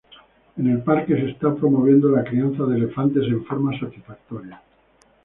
En 0.57 0.65
el 0.65 0.79
parque 0.81 1.13
se 1.15 1.29
está 1.29 1.53
promoviendo 1.53 2.09
la 2.09 2.23
crianza 2.23 2.63
de 2.65 2.75
elefantes 2.75 3.21
en 3.27 3.45
forma 3.45 3.79
satisfactoria. 3.79 4.59